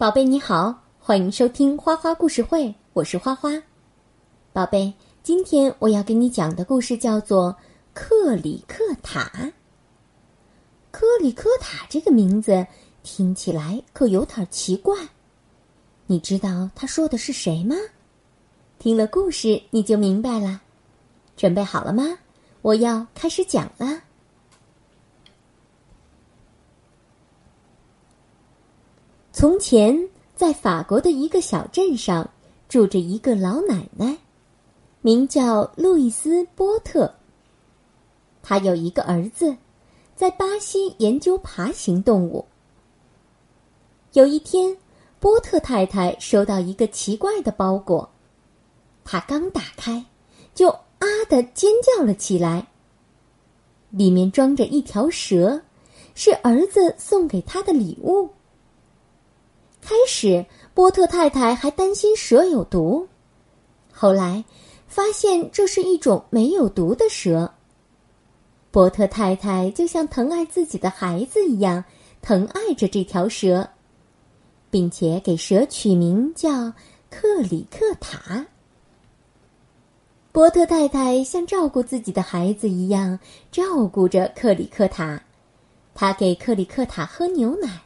[0.00, 3.50] 宝贝你好，欢迎收听花花故事会，我是花花。
[4.50, 7.52] 宝贝，今天我要给你讲的故事叫做
[7.92, 9.30] 《克里克塔》。
[10.90, 12.66] 克里克塔这个名字
[13.02, 14.96] 听起来可有点奇怪，
[16.06, 17.76] 你知道他说的是谁吗？
[18.78, 20.62] 听了故事你就明白了。
[21.36, 22.04] 准备好了吗？
[22.62, 24.00] 我要开始讲了。
[29.40, 29.98] 从前，
[30.36, 32.28] 在法国的一个小镇上，
[32.68, 34.18] 住着一个老奶奶，
[35.00, 37.10] 名叫路易斯·波特。
[38.42, 39.56] 她有一个儿子，
[40.14, 42.44] 在巴西研究爬行动物。
[44.12, 44.76] 有一天，
[45.18, 48.10] 波特太太收到一个奇怪的包裹，
[49.04, 50.04] 她刚打开，
[50.54, 52.66] 就啊的尖叫了起来。
[53.88, 55.62] 里面装着一条蛇，
[56.14, 58.28] 是儿子送给她的礼物。
[59.80, 60.44] 开始，
[60.74, 63.08] 波特太太还担心蛇有毒，
[63.92, 64.44] 后来
[64.86, 67.52] 发现这是一种没有毒的蛇。
[68.70, 71.82] 波特太太就像疼爱自己的孩子一样
[72.22, 73.68] 疼爱着这条蛇，
[74.70, 76.72] 并且给蛇取名叫
[77.10, 78.46] 克里克塔。
[80.30, 83.18] 波特太太像照顾自己的孩子一样
[83.50, 85.20] 照顾着克里克塔，
[85.92, 87.82] 她给克里克塔喝牛奶。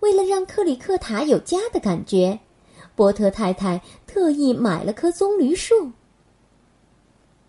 [0.00, 2.38] 为了让克里克塔有家的感觉，
[2.94, 5.92] 波特太太特意买了棵棕榈树。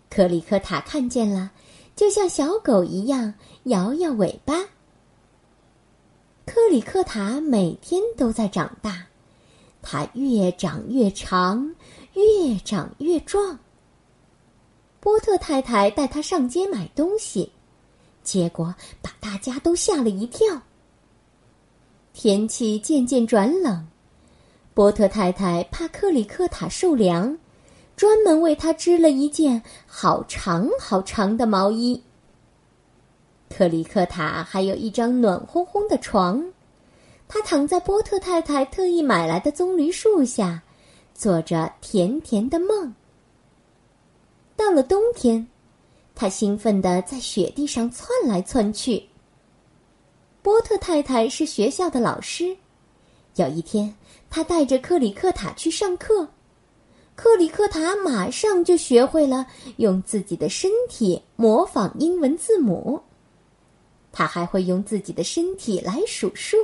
[0.08, 1.52] 克里克塔看见了，
[1.94, 3.34] 就像小狗一样
[3.64, 4.64] 摇摇尾巴。
[6.44, 9.06] 克里克塔每天都在长大，
[9.80, 11.74] 它越长越长，
[12.14, 13.56] 越长越壮。
[14.98, 17.52] 波特太太带他上街买东西，
[18.24, 20.60] 结果把大家都吓了一跳。
[22.22, 23.88] 天气渐渐转冷，
[24.74, 27.38] 波特太太怕克里克塔受凉，
[27.96, 32.02] 专门为他织了一件好长好长的毛衣。
[33.48, 36.44] 克里克塔还有一张暖烘烘的床，
[37.26, 40.62] 他躺在波特太太特意买来的棕榈树下，
[41.14, 42.94] 做着甜甜的梦。
[44.56, 45.48] 到了冬天，
[46.14, 49.02] 他兴奋地在雪地上窜来窜去。
[50.42, 52.56] 波特太太是学校的老师。
[53.36, 53.94] 有一天，
[54.30, 56.28] 他带着克里克塔去上课，
[57.14, 59.46] 克里克塔马上就学会了
[59.76, 63.00] 用自己的身体模仿英文字母。
[64.12, 66.56] 他还会用自己的身体来数数。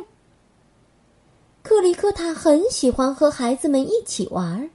[1.62, 4.70] 克里克塔很喜欢和孩子们一起玩，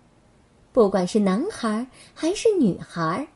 [0.72, 3.28] 不管是男孩还是女孩。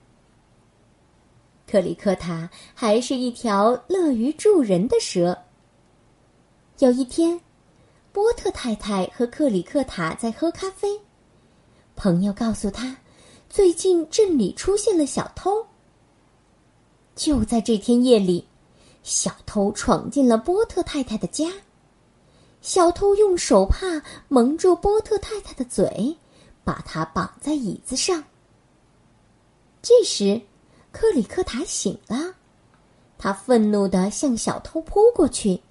[1.68, 5.38] 克里克塔还是一条乐于助人的蛇。
[6.80, 7.40] 有一天，
[8.12, 11.00] 波特太太和克里克塔在喝咖啡。
[11.96, 12.98] 朋友告诉他，
[13.50, 15.66] 最近镇里出现了小偷。
[17.16, 18.46] 就在这天夜里，
[19.04, 21.50] 小偷闯进了波特太太的家。
[22.60, 26.18] 小偷用手帕蒙住波特太太的嘴，
[26.66, 28.22] 把她绑在椅子上。
[29.82, 30.42] 这时，
[30.92, 32.36] 克里克塔醒了，
[33.18, 35.62] 他愤怒的向小偷扑过去。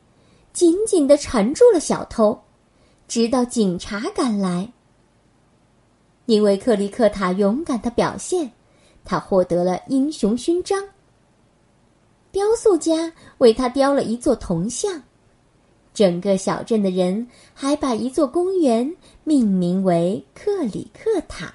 [0.54, 2.40] 紧紧的缠住了小偷，
[3.08, 4.72] 直到警察赶来。
[6.26, 8.52] 因为克里克塔勇敢的表现，
[9.04, 10.82] 他获得了英雄勋章。
[12.30, 15.02] 雕塑家为他雕了一座铜像，
[15.92, 21.52] 整个小镇的人还把一座公园命名为克里克塔。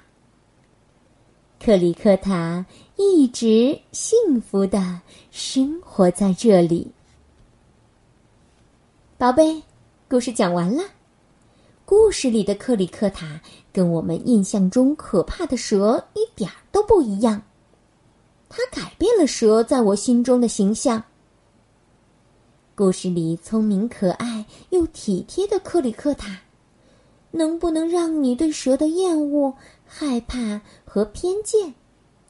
[1.58, 2.64] 克里克塔
[2.96, 5.00] 一直幸福的
[5.30, 6.92] 生活在这里。
[9.20, 9.62] 宝贝，
[10.08, 10.82] 故事讲完了。
[11.84, 13.38] 故事里的克里克塔
[13.70, 17.42] 跟我们印象中可怕的蛇一点都不一样，
[18.48, 21.04] 它改变了蛇在我心中的形象。
[22.74, 26.38] 故事里聪明可爱又体贴的克里克塔，
[27.30, 29.52] 能不能让你对蛇的厌恶、
[29.84, 31.74] 害怕和偏见，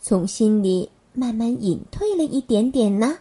[0.03, 3.17] 从心里慢慢隐退了一点点呢？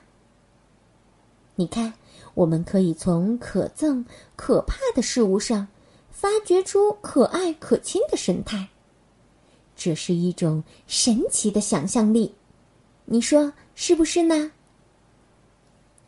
[1.60, 1.94] 你看。
[2.36, 4.06] 我们可以从可憎、
[4.38, 5.68] 可怕的事物上，
[6.10, 8.66] 发掘出可爱、可亲的神态。
[9.76, 12.34] 这是一种神奇的想象力，
[13.04, 14.50] 你说是不是呢？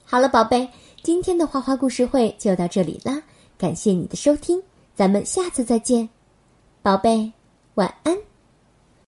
[0.05, 0.69] 好了，宝贝，
[1.03, 3.21] 今天的花花故事会就到这里啦，
[3.57, 4.61] 感谢你的收听，
[4.95, 6.07] 咱们下次再见，
[6.81, 7.29] 宝贝，
[7.73, 8.30] 晚安。